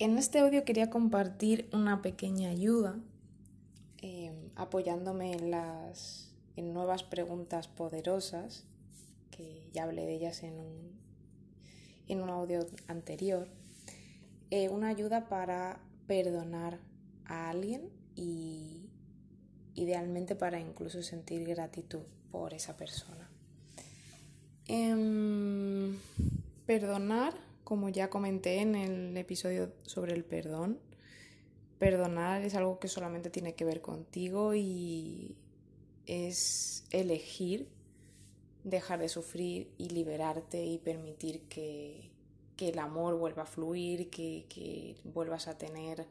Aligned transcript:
En 0.00 0.16
este 0.16 0.38
audio 0.38 0.64
quería 0.64 0.90
compartir 0.90 1.68
una 1.72 2.02
pequeña 2.02 2.50
ayuda 2.50 3.00
em, 4.00 4.50
apoyándome 4.54 5.32
en 5.32 5.50
las 5.50 6.32
en 6.54 6.72
nuevas 6.72 7.02
preguntas 7.02 7.66
poderosas, 7.66 8.64
que 9.32 9.68
ya 9.72 9.84
hablé 9.84 10.06
de 10.06 10.14
ellas 10.14 10.44
en 10.44 10.54
un, 10.54 10.92
en 12.06 12.20
un 12.20 12.30
audio 12.30 12.66
anterior. 12.86 13.48
Eh, 14.50 14.68
una 14.68 14.88
ayuda 14.88 15.28
para 15.28 15.80
perdonar 16.06 16.78
a 17.24 17.50
alguien 17.50 17.90
y 18.14 18.88
idealmente 19.74 20.36
para 20.36 20.60
incluso 20.60 21.02
sentir 21.02 21.44
gratitud 21.44 22.02
por 22.30 22.54
esa 22.54 22.76
persona. 22.76 23.28
Em, 24.66 25.96
perdonar 26.66 27.47
como 27.68 27.90
ya 27.90 28.08
comenté 28.08 28.62
en 28.62 28.74
el 28.74 29.14
episodio 29.18 29.74
sobre 29.82 30.14
el 30.14 30.24
perdón, 30.24 30.80
perdonar 31.78 32.40
es 32.40 32.54
algo 32.54 32.78
que 32.78 32.88
solamente 32.88 33.28
tiene 33.28 33.54
que 33.56 33.66
ver 33.66 33.82
contigo 33.82 34.54
y 34.54 35.36
es 36.06 36.86
elegir 36.92 37.68
dejar 38.64 39.00
de 39.00 39.10
sufrir 39.10 39.70
y 39.76 39.90
liberarte 39.90 40.64
y 40.64 40.78
permitir 40.78 41.42
que, 41.42 42.10
el 42.56 42.78
amor 42.78 43.18
vuelva 43.18 43.42
a 43.42 43.46
fluir, 43.46 44.08
que, 44.08 44.46
que 44.48 44.96
vuelvas 45.04 45.46
a 45.46 45.58
tener 45.58 46.06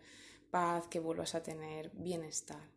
paz, 0.52 0.86
que 0.88 1.00
vuelvas 1.00 1.34
a 1.34 1.42
tener 1.42 1.90
bienestar. 1.96 2.70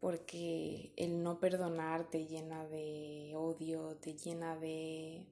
Porque 0.00 0.92
el 0.96 1.22
no 1.22 1.38
perdonar 1.38 2.10
te 2.10 2.26
llena 2.26 2.66
de 2.66 3.34
odio, 3.36 3.94
te 3.98 4.14
llena 4.14 4.56
de 4.56 5.28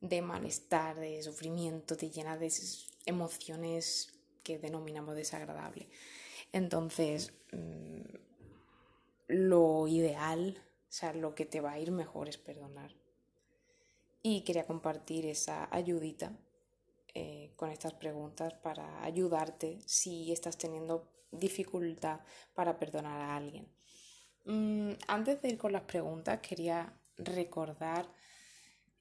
de 0.00 0.22
malestar, 0.22 0.98
de 0.98 1.22
sufrimiento, 1.22 1.96
te 1.96 2.10
llena 2.10 2.36
de 2.36 2.52
emociones 3.06 4.14
que 4.42 4.58
denominamos 4.58 5.14
desagradable. 5.14 5.88
Entonces, 6.52 7.32
mm, 7.52 8.02
lo 9.28 9.86
ideal, 9.88 10.62
o 10.88 10.92
sea, 10.92 11.12
lo 11.12 11.34
que 11.34 11.44
te 11.44 11.60
va 11.60 11.72
a 11.72 11.78
ir 11.78 11.90
mejor 11.90 12.28
es 12.28 12.38
perdonar. 12.38 12.94
Y 14.22 14.42
quería 14.42 14.66
compartir 14.66 15.26
esa 15.26 15.68
ayudita 15.74 16.32
eh, 17.14 17.52
con 17.56 17.70
estas 17.70 17.94
preguntas 17.94 18.54
para 18.54 19.02
ayudarte 19.02 19.78
si 19.86 20.32
estás 20.32 20.56
teniendo 20.56 21.10
dificultad 21.30 22.20
para 22.54 22.78
perdonar 22.78 23.20
a 23.20 23.36
alguien. 23.36 23.68
Mm, 24.44 24.92
antes 25.08 25.42
de 25.42 25.48
ir 25.50 25.58
con 25.58 25.72
las 25.72 25.82
preguntas, 25.82 26.40
quería 26.40 26.92
recordar 27.16 28.08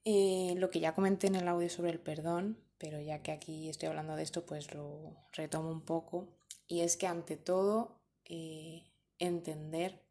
eh, 0.10 0.56
lo 0.56 0.70
que 0.70 0.80
ya 0.80 0.96
comenté 0.96 1.28
en 1.28 1.36
el 1.36 1.50
audio 1.50 1.70
sobre 1.70 1.92
el 1.92 2.00
perdón, 2.00 2.64
pero 2.78 3.02
ya 3.02 3.22
que 3.22 3.34
aquí 3.34 3.68
estoy 3.68 3.90
hablando 3.90 4.16
de 4.16 4.24
esto, 4.24 4.46
pues 4.46 4.74
lo 4.74 5.18
retomo 5.34 5.70
un 5.70 5.82
poco. 5.82 6.30
Y 6.66 6.80
es 6.80 6.96
que 6.96 7.08
ante 7.08 7.36
todo, 7.36 8.00
eh, 8.24 8.90
entender 9.20 10.02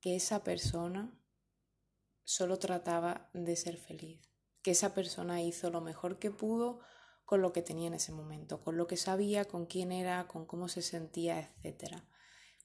que 0.00 0.16
esa 0.16 0.42
persona 0.42 1.16
solo 2.24 2.58
trataba 2.58 3.30
de 3.32 3.54
ser 3.54 3.76
feliz, 3.76 4.28
que 4.60 4.72
esa 4.72 4.92
persona 4.92 5.40
hizo 5.40 5.70
lo 5.70 5.80
mejor 5.80 6.18
que 6.18 6.32
pudo 6.32 6.80
con 7.24 7.42
lo 7.42 7.52
que 7.52 7.62
tenía 7.62 7.86
en 7.86 7.94
ese 7.94 8.10
momento, 8.10 8.64
con 8.64 8.76
lo 8.76 8.88
que 8.88 8.96
sabía, 8.96 9.44
con 9.44 9.66
quién 9.66 9.92
era, 9.92 10.26
con 10.26 10.46
cómo 10.46 10.66
se 10.66 10.82
sentía, 10.82 11.54
etc. 11.62 12.02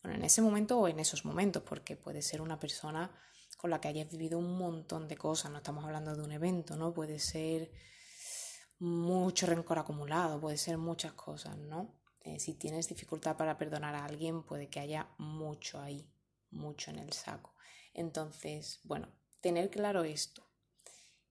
Bueno, 0.01 0.17
en 0.17 0.23
ese 0.23 0.41
momento 0.41 0.79
o 0.79 0.87
en 0.87 0.99
esos 0.99 1.23
momentos, 1.23 1.61
porque 1.61 1.95
puede 1.95 2.23
ser 2.23 2.41
una 2.41 2.59
persona 2.59 3.15
con 3.57 3.71
la 3.71 3.81
que 3.81 3.87
hayas 3.89 4.09
vivido 4.09 4.37
un 4.37 4.57
montón 4.57 5.07
de 5.07 5.17
cosas, 5.17 5.51
no 5.51 5.57
estamos 5.57 5.83
hablando 5.83 6.15
de 6.15 6.21
un 6.21 6.31
evento, 6.31 6.77
¿no? 6.77 6.93
Puede 6.93 7.19
ser 7.19 7.71
mucho 8.79 9.47
rencor 9.47 9.79
acumulado, 9.79 10.39
puede 10.39 10.57
ser 10.57 10.77
muchas 10.77 11.13
cosas, 11.13 11.57
¿no? 11.57 11.99
Eh, 12.21 12.39
si 12.39 12.53
tienes 12.53 12.87
dificultad 12.87 13.35
para 13.35 13.57
perdonar 13.57 13.95
a 13.95 14.05
alguien, 14.05 14.43
puede 14.43 14.69
que 14.69 14.79
haya 14.79 15.09
mucho 15.17 15.79
ahí, 15.79 16.07
mucho 16.51 16.91
en 16.91 16.99
el 16.99 17.13
saco. 17.13 17.55
Entonces, 17.93 18.79
bueno, 18.83 19.07
tener 19.41 19.69
claro 19.71 20.03
esto, 20.03 20.47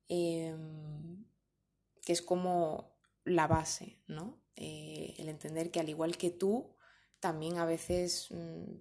em, 0.08 1.25
que 2.04 2.12
es 2.12 2.22
como 2.22 2.97
la 3.25 3.47
base, 3.47 4.03
¿no? 4.06 4.43
Eh, 4.56 5.14
el 5.19 5.28
entender 5.28 5.70
que 5.70 5.81
al 5.81 5.88
igual 5.88 6.16
que 6.16 6.31
tú, 6.31 6.75
también 7.20 7.58
a 7.58 7.66
veces 7.66 8.28
mm, 8.31 8.78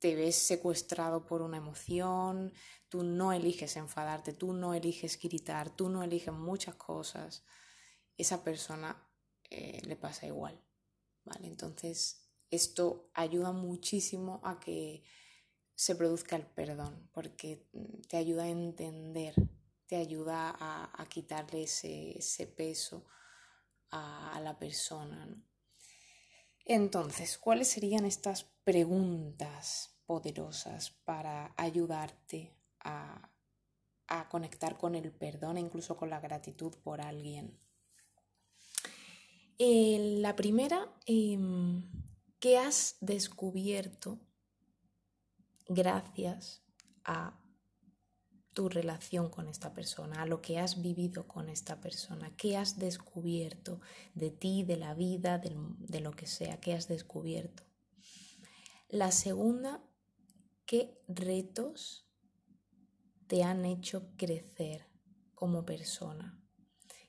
te 0.00 0.16
ves 0.16 0.34
secuestrado 0.34 1.26
por 1.26 1.42
una 1.42 1.58
emoción, 1.58 2.52
tú 2.88 3.04
no 3.04 3.32
eliges 3.32 3.76
enfadarte, 3.76 4.32
tú 4.32 4.52
no 4.52 4.74
eliges 4.74 5.18
gritar, 5.20 5.70
tú 5.70 5.88
no 5.88 6.02
eliges 6.02 6.34
muchas 6.34 6.74
cosas, 6.74 7.44
esa 8.16 8.42
persona 8.42 9.06
eh, 9.50 9.80
le 9.84 9.96
pasa 9.96 10.26
igual, 10.26 10.60
¿vale? 11.24 11.46
Entonces, 11.46 12.30
esto 12.50 13.10
ayuda 13.14 13.52
muchísimo 13.52 14.40
a 14.42 14.58
que 14.58 15.04
se 15.74 15.94
produzca 15.96 16.36
el 16.36 16.46
perdón, 16.46 17.08
porque 17.12 17.68
te 18.08 18.16
ayuda 18.16 18.44
a 18.44 18.48
entender, 18.48 19.34
te 19.86 19.96
ayuda 19.96 20.54
a, 20.58 21.06
quitarle 21.08 21.62
ese, 21.62 22.46
peso 22.56 23.06
a, 23.90 24.40
la 24.42 24.58
persona. 24.58 25.42
Entonces, 26.64 27.38
¿cuáles 27.38 27.68
serían 27.68 28.04
estas 28.04 28.44
preguntas 28.62 29.89
poderosas 30.10 30.90
para 31.04 31.54
ayudarte 31.56 32.52
a, 32.80 33.30
conectar 34.28 34.76
con 34.76 34.96
el 34.96 35.12
perdón 35.12 35.56
e 35.56 35.60
incluso 35.60 35.96
con 35.96 36.10
la 36.10 36.18
gratitud 36.18 36.74
por 36.82 37.00
alguien? 37.00 37.56
Eh, 39.56 40.16
la 40.18 40.34
primera, 40.34 40.92
em, 41.06 41.88
¿qué 42.40 42.58
has 42.58 42.96
descubierto 43.00 44.18
gracias 45.68 46.64
a 47.04 47.38
tu 48.52 48.68
relación 48.68 49.30
con 49.30 49.46
esta 49.46 49.72
persona, 49.72 50.22
a 50.22 50.26
lo 50.26 50.42
que 50.42 50.58
has 50.58 50.82
vivido 50.82 51.28
con 51.28 51.48
esta 51.48 51.80
persona, 51.80 52.34
qué 52.36 52.56
has 52.56 52.80
descubierto 52.80 53.80
de 54.16 54.32
ti, 54.32 54.64
de 54.64 54.76
la 54.76 54.94
vida, 54.94 55.38
de, 55.38 56.00
lo 56.00 56.10
que 56.10 56.26
sea, 56.26 56.58
qué 56.58 56.74
has 56.74 56.88
descubierto. 56.88 57.62
La 58.88 59.12
segunda, 59.12 59.80
qué 60.70 61.02
retos 61.08 62.06
te 63.26 63.42
han 63.42 63.64
hecho 63.64 64.12
crecer 64.16 64.86
como 65.34 65.66
persona, 65.66 66.40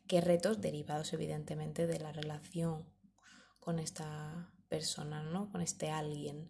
qué 0.07 0.19
retos 0.19 0.61
derivados 0.61 1.13
evidentemente 1.13 1.85
de 1.85 1.99
la 1.99 2.11
relación 2.11 2.87
con 3.59 3.77
esta 3.77 4.51
persona, 4.67 5.21
¿no? 5.21 5.51
Con 5.51 5.61
este 5.61 5.91
alguien, 5.91 6.49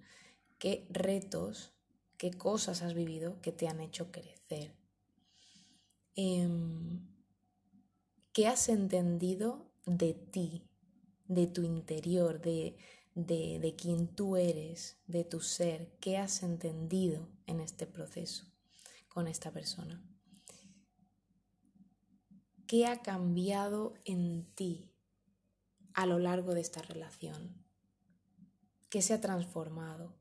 qué 0.57 0.87
retos, 0.89 1.73
qué 2.15 2.31
cosas 2.31 2.81
has 2.81 2.93
vivido 2.93 3.41
que 3.41 3.51
te 3.51 3.67
han 3.67 3.81
hecho 3.81 4.09
crecer 4.09 4.79
Em, 6.15 7.07
¿qué 8.33 8.47
has 8.47 8.67
entendido 8.69 9.71
de 9.85 10.13
ti, 10.13 10.69
de 11.27 11.47
tu 11.47 11.63
interior, 11.63 12.41
de, 12.41 12.77
de, 13.15 13.59
de 13.59 13.75
quién 13.75 14.07
tú 14.07 14.35
eres, 14.35 14.97
de 15.07 15.23
tu 15.23 15.39
ser? 15.39 15.91
¿Qué 15.99 16.17
has 16.17 16.43
entendido 16.43 17.27
en 17.45 17.59
este 17.59 17.87
proceso 17.87 18.45
con 19.09 19.27
esta 19.27 19.51
persona? 19.51 20.03
¿Qué 22.67 22.85
ha 22.85 23.01
cambiado 23.01 23.95
en 24.05 24.45
ti 24.55 24.91
a 25.93 26.05
lo 26.05 26.19
largo 26.19 26.53
de 26.53 26.61
esta 26.61 26.81
relación? 26.81 27.65
¿Qué 28.89 29.01
se 29.01 29.13
ha 29.13 29.21
transformado? 29.21 30.15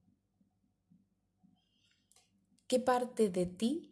¿Qué 2.67 2.81
parte 2.81 3.31
de 3.31 3.47
ti 3.47 3.91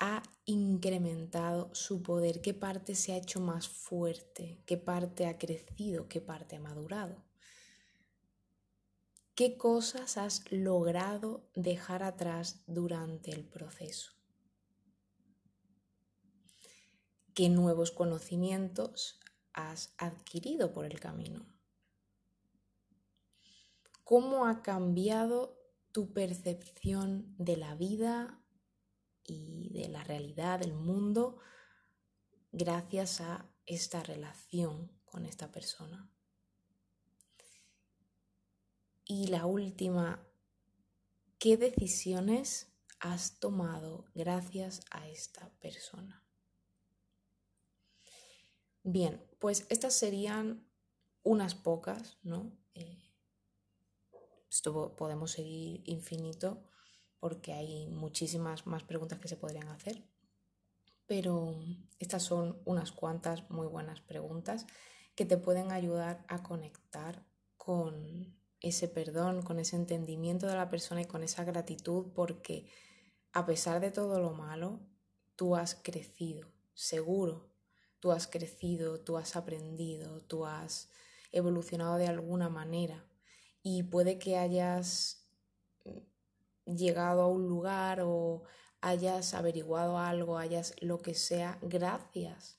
ha 0.00 0.22
incrementado 0.46 1.72
su 1.74 2.02
poder, 2.02 2.40
qué 2.40 2.54
parte 2.54 2.94
se 2.94 3.12
ha 3.12 3.18
hecho 3.18 3.38
más 3.38 3.68
fuerte, 3.68 4.62
qué 4.64 4.78
parte 4.78 5.26
ha 5.26 5.38
crecido, 5.38 6.08
qué 6.08 6.22
parte 6.22 6.56
ha 6.56 6.60
madurado. 6.60 7.22
¿Qué 9.34 9.56
cosas 9.56 10.16
has 10.16 10.50
logrado 10.50 11.48
dejar 11.54 12.02
atrás 12.02 12.62
durante 12.66 13.30
el 13.30 13.44
proceso? 13.44 14.12
¿Qué 17.34 17.48
nuevos 17.48 17.90
conocimientos 17.90 19.20
has 19.52 19.94
adquirido 19.96 20.72
por 20.72 20.84
el 20.84 21.00
camino? 21.00 21.46
¿Cómo 24.04 24.46
ha 24.46 24.62
cambiado 24.62 25.56
tu 25.92 26.12
percepción 26.12 27.34
de 27.38 27.56
la 27.56 27.74
vida, 27.74 28.40
y 29.30 29.68
de 29.70 29.88
la 29.88 30.02
realidad 30.02 30.58
del 30.58 30.74
mundo 30.74 31.38
gracias 32.52 33.20
a 33.20 33.48
esta 33.66 34.02
relación 34.02 34.90
con 35.04 35.24
esta 35.24 35.52
persona. 35.52 36.10
Y 39.12 39.26
la 39.26 39.44
última, 39.44 40.24
¿qué 41.40 41.56
decisiones 41.56 42.72
has 43.00 43.40
tomado 43.40 44.04
gracias 44.14 44.82
a 44.92 45.08
esta 45.08 45.50
persona? 45.58 46.24
Bien, 48.84 49.20
pues 49.40 49.66
estas 49.68 49.94
serían 49.94 50.64
unas 51.24 51.56
pocas, 51.56 52.18
¿no? 52.22 52.56
Eh, 52.74 53.10
esto 54.48 54.94
podemos 54.94 55.32
seguir 55.32 55.82
infinito 55.86 56.62
porque 57.18 57.52
hay 57.52 57.88
muchísimas 57.88 58.64
más 58.68 58.84
preguntas 58.84 59.18
que 59.18 59.26
se 59.26 59.36
podrían 59.36 59.70
hacer. 59.70 60.04
Pero 61.06 61.56
estas 61.98 62.22
son 62.22 62.62
unas 62.64 62.92
cuantas 62.92 63.50
muy 63.50 63.66
buenas 63.66 64.00
preguntas 64.02 64.66
que 65.16 65.24
te 65.24 65.36
pueden 65.36 65.72
ayudar 65.72 66.24
a 66.28 66.44
conectar 66.44 67.26
con 67.56 68.39
ese 68.60 68.88
perdón, 68.88 69.42
con 69.42 69.58
ese 69.58 69.76
entendimiento 69.76 70.46
de 70.46 70.54
la 70.54 70.68
persona 70.68 71.02
y 71.02 71.06
con 71.06 71.22
esa 71.22 71.44
gratitud 71.44 72.06
porque 72.14 72.66
a 73.32 73.46
pesar 73.46 73.80
de 73.80 73.90
todo 73.90 74.20
lo 74.20 74.32
malo, 74.32 74.80
tú 75.36 75.56
has 75.56 75.74
crecido, 75.74 76.48
seguro, 76.74 77.50
tú 78.00 78.12
has 78.12 78.26
crecido, 78.26 79.00
tú 79.00 79.16
has 79.16 79.36
aprendido, 79.36 80.20
tú 80.22 80.46
has 80.46 80.90
evolucionado 81.32 81.96
de 81.96 82.08
alguna 82.08 82.48
manera. 82.48 83.06
Y 83.62 83.82
puede 83.84 84.18
que 84.18 84.36
hayas 84.36 85.28
llegado 86.64 87.22
a 87.22 87.28
un 87.28 87.46
lugar 87.48 88.00
o 88.02 88.42
hayas 88.80 89.34
averiguado 89.34 89.98
algo, 89.98 90.38
hayas 90.38 90.74
lo 90.80 90.98
que 90.98 91.14
sea, 91.14 91.58
gracias 91.62 92.58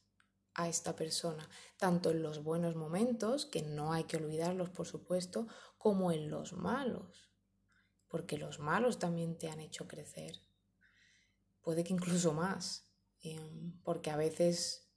a 0.54 0.68
esta 0.68 0.96
persona, 0.96 1.50
tanto 1.78 2.12
en 2.12 2.22
los 2.22 2.44
buenos 2.44 2.76
momentos, 2.76 3.46
que 3.46 3.62
no 3.62 3.94
hay 3.94 4.04
que 4.04 4.18
olvidarlos 4.18 4.70
por 4.70 4.86
supuesto, 4.86 5.48
como 5.82 6.12
en 6.12 6.30
los 6.30 6.54
malos, 6.54 7.34
porque 8.08 8.38
los 8.38 8.60
malos 8.60 9.00
también 9.00 9.40
te 9.40 9.50
han 9.50 9.60
hecho 9.60 9.88
crecer, 9.88 10.40
puede 11.62 11.84
que 11.84 11.94
incluso 11.94 12.34
más, 12.34 12.94
em, 13.24 13.82
porque 13.82 14.12
a 14.12 14.16
veces 14.16 14.92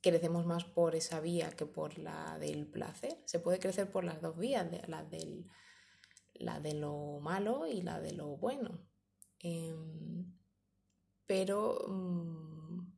crecemos 0.00 0.46
más 0.46 0.62
por 0.64 0.94
esa 0.94 1.18
vía 1.18 1.50
que 1.50 1.66
por 1.66 1.98
la 1.98 2.38
del 2.38 2.68
placer, 2.68 3.20
se 3.24 3.40
puede 3.40 3.58
crecer 3.58 3.90
por 3.90 4.04
las 4.04 4.22
dos 4.22 4.38
vías, 4.38 4.64
la, 4.86 5.02
del, 5.02 5.50
la 6.34 6.60
de 6.60 6.74
lo 6.74 7.18
malo 7.20 7.66
y 7.66 7.82
la 7.82 8.00
de 8.00 8.12
lo 8.12 8.36
bueno. 8.36 8.86
Em, 9.40 10.38
pero 11.26 11.84
mm, 11.88 12.92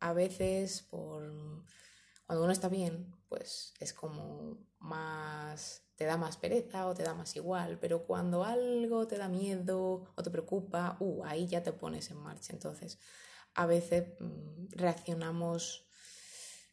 a 0.00 0.14
veces 0.14 0.80
por 0.80 1.62
cuando 2.26 2.44
uno 2.44 2.52
está 2.52 2.70
bien, 2.70 3.13
pues 3.34 3.74
es 3.80 3.92
como 3.92 4.58
más 4.78 5.82
te 5.96 6.04
da 6.04 6.16
más 6.16 6.36
pereza 6.36 6.86
o 6.86 6.94
te 6.94 7.02
da 7.02 7.14
más 7.14 7.34
igual, 7.36 7.78
pero 7.80 8.04
cuando 8.04 8.44
algo 8.44 9.06
te 9.06 9.16
da 9.16 9.28
miedo 9.28 10.12
o 10.14 10.22
te 10.22 10.30
preocupa, 10.30 10.96
uh, 11.00 11.24
ahí 11.24 11.46
ya 11.46 11.62
te 11.62 11.72
pones 11.72 12.10
en 12.10 12.18
marcha. 12.18 12.52
Entonces, 12.52 12.98
a 13.54 13.66
veces 13.66 14.08
mm, 14.20 14.66
reaccionamos 14.70 15.88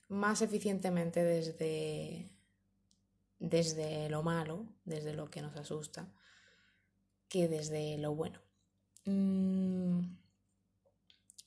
más 0.07 0.41
eficientemente 0.41 1.23
desde, 1.23 2.31
desde 3.39 4.09
lo 4.09 4.23
malo, 4.23 4.67
desde 4.85 5.13
lo 5.13 5.29
que 5.29 5.41
nos 5.41 5.55
asusta, 5.55 6.11
que 7.27 7.47
desde 7.47 7.97
lo 7.97 8.15
bueno. 8.15 8.39
Mm, 9.05 10.15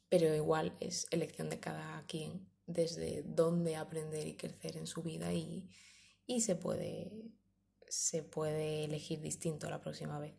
pero 0.08 0.34
igual 0.34 0.76
es 0.80 1.06
elección 1.10 1.50
de 1.50 1.60
cada 1.60 2.04
quien 2.06 2.53
desde 2.66 3.22
dónde 3.22 3.76
aprender 3.76 4.26
y 4.26 4.36
crecer 4.36 4.76
en 4.76 4.86
su 4.86 5.02
vida 5.02 5.32
y, 5.32 5.70
se, 6.40 6.56
puede, 6.56 7.10
se 7.88 8.22
puede 8.22 8.84
elegir 8.84 9.20
distinto 9.20 9.68
la 9.68 9.80
próxima 9.80 10.18
vez. 10.18 10.34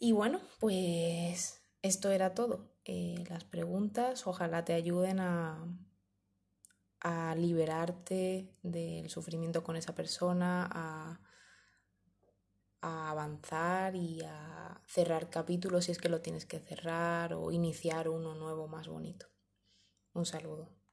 Y 0.00 0.12
bueno, 0.12 0.40
pues 0.60 1.60
esto 1.82 2.10
era 2.10 2.34
todo. 2.34 2.74
Eh, 2.84 3.24
las 3.28 3.44
preguntas 3.44 4.26
ojalá 4.26 4.64
te 4.64 4.72
ayuden 4.72 5.20
a, 5.20 5.76
a 7.00 7.34
liberarte 7.34 8.54
del 8.62 9.10
sufrimiento 9.10 9.62
con 9.64 9.76
esa 9.76 9.94
persona, 9.94 10.68
a 10.70 11.20
a 12.80 13.10
avanzar 13.10 13.96
y 13.96 14.22
a 14.22 14.80
cerrar 14.86 15.30
capítulos 15.30 15.86
si 15.86 15.92
es 15.92 15.98
que 15.98 16.08
lo 16.08 16.20
tienes 16.20 16.46
que 16.46 16.60
cerrar 16.60 17.34
o 17.34 17.50
iniciar 17.50 18.08
uno 18.08 18.34
nuevo 18.34 18.68
más 18.68 18.88
bonito. 18.88 19.26
Un 20.12 20.26
saludo. 20.26 20.77